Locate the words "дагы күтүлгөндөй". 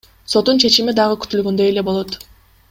1.01-1.71